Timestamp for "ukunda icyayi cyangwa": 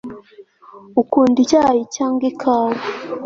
1.01-2.23